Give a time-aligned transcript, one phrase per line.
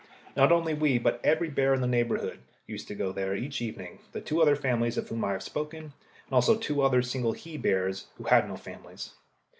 [0.35, 3.99] Not only we, but every bear in the neighbourhood, used to go there each evening
[4.13, 5.83] the two other families of whom I have spoken,
[6.25, 9.11] and also two other single he bears who had no families.